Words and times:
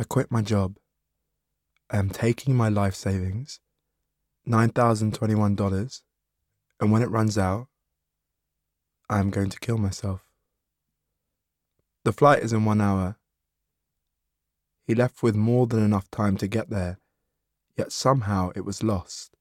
I 0.00 0.04
quit 0.04 0.30
my 0.30 0.42
job. 0.42 0.76
I 1.90 1.96
am 1.96 2.10
taking 2.10 2.54
my 2.54 2.68
life 2.68 2.94
savings, 2.94 3.58
$9,021, 4.46 6.02
and 6.80 6.92
when 6.92 7.02
it 7.02 7.10
runs 7.10 7.36
out, 7.36 7.66
I 9.10 9.18
am 9.18 9.30
going 9.30 9.50
to 9.50 9.58
kill 9.58 9.76
myself. 9.76 10.24
The 12.04 12.12
flight 12.12 12.44
is 12.44 12.52
in 12.52 12.64
one 12.64 12.80
hour. 12.80 13.16
He 14.86 14.94
left 14.94 15.20
with 15.20 15.34
more 15.34 15.66
than 15.66 15.82
enough 15.82 16.08
time 16.12 16.36
to 16.36 16.46
get 16.46 16.70
there, 16.70 17.00
yet 17.76 17.90
somehow 17.90 18.52
it 18.54 18.64
was 18.64 18.84
lost. 18.84 19.34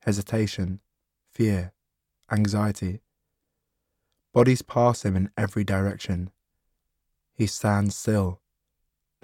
Hesitation, 0.00 0.80
fear, 1.30 1.72
anxiety. 2.32 3.00
Bodies 4.32 4.62
pass 4.62 5.04
him 5.04 5.14
in 5.14 5.30
every 5.36 5.62
direction. 5.62 6.32
He 7.32 7.46
stands 7.46 7.94
still, 7.94 8.40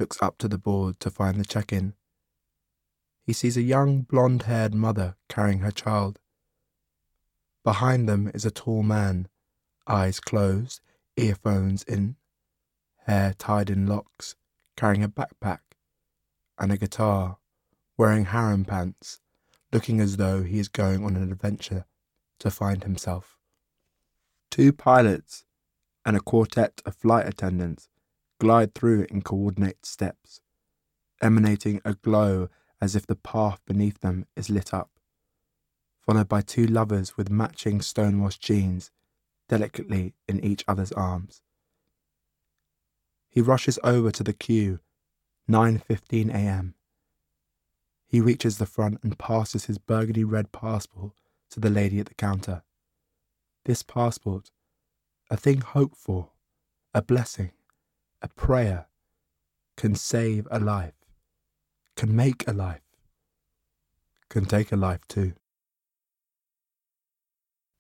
looks 0.01 0.21
up 0.23 0.39
to 0.39 0.49
the 0.49 0.59
board 0.59 0.99
to 0.99 1.11
find 1.11 1.39
the 1.39 1.45
check 1.45 1.73
in. 1.73 1.93
He 3.23 3.35
sees 3.35 3.57
a 3.57 3.63
young 3.63 4.01
blonde 4.01 4.45
haired 4.45 4.75
mother 4.75 5.17
carrying 5.29 5.59
her 5.59 5.71
child. 5.71 6.19
Behind 7.63 8.09
them 8.09 8.31
is 8.33 8.47
a 8.47 8.51
tall 8.51 8.83
man, 8.83 9.29
eyes 9.87 10.19
closed, 10.19 10.81
earphones 11.17 11.83
in, 11.83 12.17
hair 13.07 13.35
tied 13.37 13.69
in 13.69 13.87
locks, 13.87 14.37
carrying 14.75 15.05
a 15.05 15.09
backpack 15.09 15.61
and 16.59 16.73
a 16.73 16.79
guitar, 16.79 17.37
wearing 17.99 18.25
harem 18.25 18.65
pants, 18.65 19.21
looking 19.71 20.01
as 20.01 20.17
though 20.17 20.43
he 20.43 20.59
is 20.59 20.69
going 20.69 21.05
on 21.05 21.15
an 21.15 21.31
adventure 21.31 21.85
to 22.39 22.51
find 22.51 22.85
himself. 22.85 23.37
Two 24.51 24.73
pilots 24.73 25.45
and 26.07 26.17
a 26.17 26.21
quartet 26.21 26.81
of 26.87 26.97
flight 26.97 27.29
attendants 27.29 27.90
glide 28.41 28.75
through 28.75 29.07
in 29.11 29.23
coordinated 29.23 29.87
steps, 29.87 30.41
emanating 31.23 31.81
a 31.85 31.95
glow 31.95 32.49
as 32.81 32.97
if 32.97 33.07
the 33.07 33.15
path 33.15 33.61
beneath 33.67 34.01
them 34.01 34.27
is 34.35 34.51
lit 34.51 34.73
up, 34.75 34.91
followed 36.01 36.29
by 36.29 36.41
two 36.41 36.67
lovers 36.67 37.17
with 37.17 37.31
matching 37.31 37.81
stonewashed 37.81 38.43
jeans 38.43 38.91
delicately 39.49 40.15
in 40.27 40.43
each 40.43 40.65
other's 40.67 40.93
arms. 40.93 41.43
He 43.29 43.41
rushes 43.41 43.79
over 43.85 44.11
to 44.11 44.25
the 44.25 44.33
queue, 44.33 44.81
9:15 45.49 46.31
a.m. 46.31 46.75
He 48.07 48.21
reaches 48.21 48.59
the 48.59 48.67
front 48.67 48.99
and 49.03 49.19
passes 49.19 49.67
his 49.67 49.79
burgundy 49.79 50.25
red 50.25 50.51
passport 50.51 51.13
to 51.51 51.61
the 51.61 51.71
lady 51.71 52.01
at 52.01 52.07
the 52.07 52.15
counter. 52.15 52.63
This 53.67 53.83
passport, 53.83 54.51
a 55.31 55.37
thing 55.37 55.61
hoped 55.61 55.97
for, 55.97 56.31
a 56.95 57.03
blessing, 57.03 57.53
a 58.23 58.29
prayer, 58.29 58.87
can 59.77 59.95
save 59.95 60.47
a 60.51 60.61
life, 60.61 60.95
can 61.97 62.15
make 62.15 62.47
a 62.47 62.53
life, 62.53 62.83
can 64.29 64.45
take 64.45 64.73
a 64.73 64.77
life 64.77 65.01
too. 65.09 65.33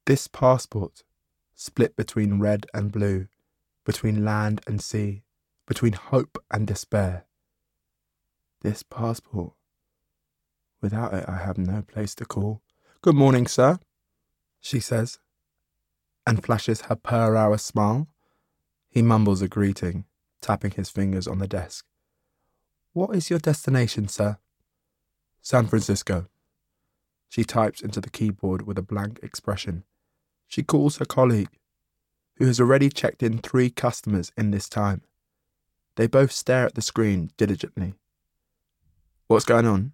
This 0.06 0.26
passport, 0.28 1.04
split 1.54 1.94
between 1.94 2.40
red 2.40 2.66
and 2.72 2.90
blue, 2.90 3.28
between 3.84 4.24
land 4.24 4.62
and 4.66 4.80
sea, 4.80 5.22
between 5.66 5.92
hope 5.92 6.38
and 6.50 6.66
despair. 6.66 7.26
This 8.62 8.82
passport, 8.82 9.52
without 10.80 11.14
it, 11.14 11.24
I 11.28 11.36
have 11.36 11.58
no 11.58 11.82
place 11.82 12.14
to 12.16 12.24
call. 12.24 12.62
Good 13.02 13.14
morning, 13.14 13.46
sir, 13.46 13.78
she 14.60 14.80
says, 14.80 15.18
and 16.26 16.42
flashes 16.42 16.82
her 16.82 16.96
per 16.96 17.36
hour 17.36 17.58
smile. 17.58 18.08
He 18.88 19.02
mumbles 19.02 19.42
a 19.42 19.48
greeting 19.48 20.06
tapping 20.40 20.72
his 20.72 20.90
fingers 20.90 21.26
on 21.26 21.38
the 21.38 21.48
desk. 21.48 21.84
What 22.92 23.14
is 23.14 23.30
your 23.30 23.38
destination, 23.38 24.08
sir? 24.08 24.38
San 25.42 25.66
Francisco. 25.66 26.26
She 27.28 27.44
types 27.44 27.80
into 27.80 28.00
the 28.00 28.10
keyboard 28.10 28.66
with 28.66 28.76
a 28.78 28.82
blank 28.82 29.20
expression. 29.22 29.84
She 30.48 30.62
calls 30.62 30.96
her 30.96 31.04
colleague, 31.04 31.50
who 32.36 32.46
has 32.46 32.60
already 32.60 32.88
checked 32.88 33.22
in 33.22 33.38
three 33.38 33.70
customers 33.70 34.32
in 34.36 34.50
this 34.50 34.68
time. 34.68 35.02
They 35.96 36.06
both 36.06 36.32
stare 36.32 36.66
at 36.66 36.74
the 36.74 36.82
screen 36.82 37.30
diligently. 37.36 37.94
What's 39.28 39.44
going 39.44 39.66
on? 39.66 39.92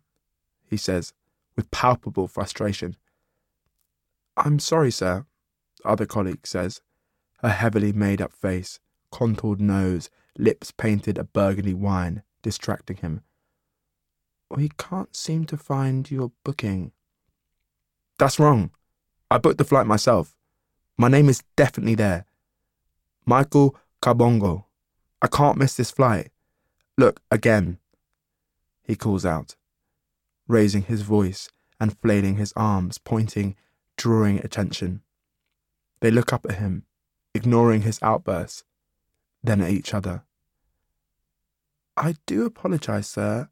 he 0.69 0.76
says, 0.76 1.12
with 1.54 1.71
palpable 1.71 2.28
frustration. 2.28 2.97
I'm 4.37 4.59
sorry, 4.59 4.91
sir, 4.91 5.26
the 5.82 5.88
other 5.88 6.06
colleague 6.06 6.47
says, 6.47 6.81
her 7.41 7.48
heavily 7.48 7.92
made 7.92 8.21
up 8.21 8.32
face, 8.32 8.81
contoured 9.10 9.60
nose, 9.60 10.10
lips 10.38 10.70
painted 10.70 11.19
a 11.19 11.24
burgundy 11.24 11.74
wine, 11.74 12.22
distracting 12.42 12.98
him. 12.98 13.22
We 14.50 14.70
can't 14.78 15.14
seem 15.14 15.44
to 15.47 15.56
find 15.56 16.10
your 16.10 16.32
booking. 16.44 16.92
That's 18.19 18.38
wrong. 18.38 18.70
I 19.30 19.38
booked 19.38 19.58
the 19.58 19.64
flight 19.64 19.86
myself. 19.86 20.36
My 20.97 21.08
name 21.08 21.28
is 21.28 21.42
definitely 21.56 21.97
there. 21.97 22.26
Michael 23.24 23.76
Kabongo. 24.00 24.64
I 25.20 25.26
can't 25.26 25.58
miss 25.58 25.74
this 25.74 25.91
flight. 25.91 26.30
Look, 26.97 27.20
again. 27.30 27.78
He 28.84 28.94
calls 28.94 29.26
out, 29.26 29.56
raising 30.47 30.82
his 30.82 31.03
voice 31.03 31.48
and 31.80 31.98
flailing 31.98 32.36
his 32.36 32.53
arms, 32.54 32.98
pointing, 32.98 33.56
drawing 33.97 34.38
attention. 34.38 35.03
They 36.00 36.10
look 36.10 36.32
up 36.32 36.47
at 36.48 36.58
him, 36.58 36.84
ignoring 37.34 37.82
his 37.82 37.98
outbursts, 38.00 38.62
then 39.42 39.60
at 39.60 39.70
each 39.70 39.92
other. 39.92 40.22
I 41.97 42.17
do 42.27 42.45
apologize, 42.45 43.09
sir. 43.09 43.49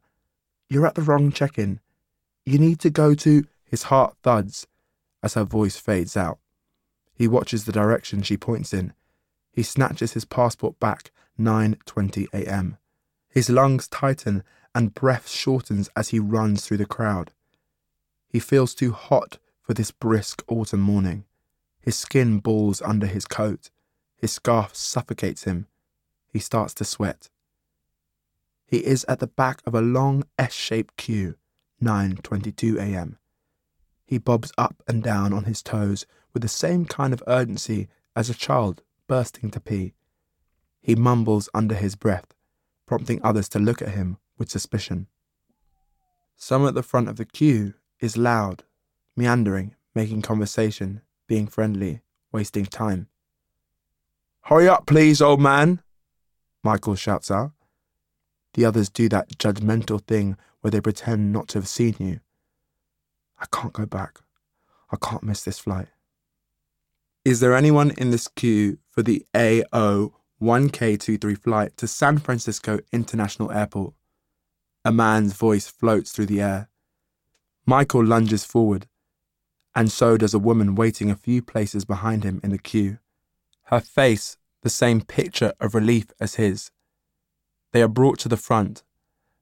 You're 0.69 0.85
at 0.85 0.95
the 0.95 1.01
wrong 1.01 1.31
check 1.31 1.57
in. 1.57 1.79
You 2.45 2.59
need 2.59 2.79
to 2.81 2.89
go 2.89 3.15
to. 3.15 3.45
His 3.63 3.83
heart 3.83 4.15
thuds 4.21 4.67
as 5.23 5.33
her 5.33 5.43
voice 5.43 5.77
fades 5.77 6.15
out. 6.15 6.37
He 7.13 7.27
watches 7.27 7.65
the 7.65 7.71
direction 7.71 8.21
she 8.21 8.37
points 8.37 8.73
in. 8.73 8.93
He 9.51 9.63
snatches 9.63 10.13
his 10.13 10.25
passport 10.25 10.79
back, 10.79 11.11
9:20 11.39 12.27
a.m. 12.33 12.77
His 13.29 13.49
lungs 13.49 13.87
tighten 13.87 14.43
and 14.75 14.93
breath 14.93 15.27
shortens 15.27 15.89
as 15.95 16.09
he 16.09 16.19
runs 16.19 16.65
through 16.65 16.77
the 16.77 16.85
crowd. 16.85 17.31
He 18.27 18.39
feels 18.39 18.75
too 18.75 18.91
hot 18.91 19.39
for 19.61 19.73
this 19.73 19.91
brisk 19.91 20.43
autumn 20.47 20.81
morning. 20.81 21.25
His 21.81 21.95
skin 21.95 22.39
balls 22.39 22.81
under 22.81 23.07
his 23.07 23.25
coat. 23.25 23.71
His 24.15 24.31
scarf 24.31 24.75
suffocates 24.75 25.45
him. 25.45 25.67
He 26.31 26.39
starts 26.39 26.73
to 26.75 26.85
sweat. 26.85 27.29
He 28.65 28.77
is 28.77 29.05
at 29.07 29.19
the 29.19 29.27
back 29.27 29.61
of 29.65 29.75
a 29.75 29.81
long 29.81 30.23
S-shaped 30.39 30.97
queue, 30.97 31.35
9:22 31.81 32.77
a.m. 32.77 33.17
He 34.05 34.17
bobs 34.17 34.51
up 34.57 34.81
and 34.87 35.03
down 35.03 35.33
on 35.33 35.45
his 35.45 35.61
toes 35.61 36.05
with 36.33 36.41
the 36.41 36.49
same 36.49 36.85
kind 36.85 37.13
of 37.13 37.23
urgency 37.27 37.87
as 38.15 38.29
a 38.29 38.33
child 38.33 38.81
bursting 39.07 39.51
to 39.51 39.59
pee. 39.59 39.93
He 40.81 40.95
mumbles 40.95 41.49
under 41.53 41.75
his 41.75 41.95
breath, 41.95 42.33
prompting 42.85 43.19
others 43.23 43.49
to 43.49 43.59
look 43.59 43.81
at 43.81 43.89
him 43.89 44.17
with 44.37 44.51
suspicion. 44.51 45.07
Someone 46.35 46.69
at 46.69 46.75
the 46.75 46.83
front 46.83 47.09
of 47.09 47.15
the 47.15 47.25
queue 47.25 47.73
is 47.99 48.17
loud, 48.17 48.63
meandering, 49.15 49.75
making 49.95 50.21
conversation, 50.21 51.01
being 51.27 51.47
friendly, 51.47 52.01
wasting 52.31 52.65
time. 52.65 53.07
Hurry 54.41 54.67
up, 54.67 54.85
please, 54.85 55.21
old 55.21 55.39
man, 55.39 55.81
Michael 56.63 56.95
shouts 56.95 57.31
out. 57.31 57.51
The 58.55 58.63
others 58.63 58.89
do 58.89 59.09
that 59.09 59.37
judgmental 59.37 60.01
thing 60.01 60.37
where 60.61 60.71
they 60.71 60.79
pretend 60.79 61.33
not 61.33 61.49
to 61.49 61.57
have 61.57 61.67
seen 61.67 61.95
you. 61.99 62.21
I 63.37 63.45
can't 63.51 63.73
go 63.73 63.85
back. 63.85 64.19
I 64.91 64.95
can't 64.95 65.23
miss 65.23 65.43
this 65.43 65.59
flight. 65.59 65.89
Is 67.25 67.41
there 67.41 67.53
anyone 67.53 67.91
in 67.97 68.11
this 68.11 68.29
queue 68.29 68.77
for 68.89 69.03
the 69.03 69.25
AO 69.35 70.13
1K23 70.41 71.37
flight 71.37 71.75
to 71.75 71.85
San 71.85 72.17
Francisco 72.17 72.79
International 72.93 73.51
Airport? 73.51 73.93
A 74.85 74.91
man's 74.91 75.33
voice 75.33 75.67
floats 75.67 76.13
through 76.13 76.27
the 76.27 76.41
air. 76.41 76.69
Michael 77.65 78.05
lunges 78.05 78.45
forward, 78.45 78.87
and 79.75 79.91
so 79.91 80.15
does 80.15 80.33
a 80.33 80.39
woman 80.39 80.75
waiting 80.75 81.11
a 81.11 81.15
few 81.15 81.41
places 81.41 81.83
behind 81.83 82.23
him 82.23 82.39
in 82.41 82.51
the 82.51 82.57
queue. 82.57 82.99
Her 83.63 83.81
face 83.81 84.37
the 84.61 84.69
same 84.69 85.01
picture 85.01 85.51
of 85.59 85.75
relief 85.75 86.05
as 86.21 86.35
his. 86.35 86.71
They 87.75 87.81
are 87.81 87.89
brought 87.89 88.19
to 88.19 88.29
the 88.29 88.37
front. 88.37 88.83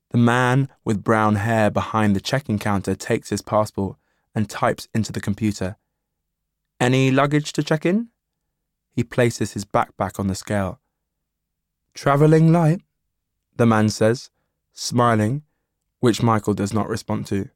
The 0.09 0.17
man 0.17 0.67
with 0.83 1.03
brown 1.03 1.35
hair 1.35 1.69
behind 1.69 2.15
the 2.15 2.19
checking 2.19 2.57
counter 2.57 2.95
takes 2.95 3.29
his 3.29 3.43
passport 3.43 3.95
and 4.33 4.49
types 4.49 4.87
into 4.91 5.11
the 5.11 5.21
computer. 5.21 5.75
Any 6.79 7.11
luggage 7.11 7.53
to 7.53 7.61
check 7.61 7.85
in? 7.85 8.07
He 8.91 9.03
places 9.03 9.53
his 9.53 9.65
backpack 9.65 10.19
on 10.19 10.25
the 10.25 10.33
scale. 10.33 10.79
Travelling 11.93 12.51
light, 12.51 12.81
the 13.55 13.67
man 13.67 13.89
says, 13.89 14.31
smiling, 14.71 15.43
which 15.99 16.23
Michael 16.23 16.55
does 16.55 16.73
not 16.73 16.89
respond 16.89 17.27
to. 17.27 17.49